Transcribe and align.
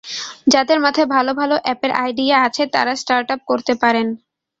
যাঁদের 0.47 0.77
মাথায় 0.79 1.07
ভালো 1.07 1.31
ভালো 1.33 1.55
অ্যাপের 1.61 1.91
আইডিয়া 2.03 2.37
আছে, 2.47 2.63
তাঁরা 2.73 2.93
স্টার্টআপ 2.95 3.41
করতে 3.47 3.73
পারেন। 3.81 4.07